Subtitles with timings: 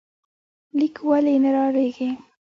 [0.79, 2.09] ليک ولې نه رالېږې؟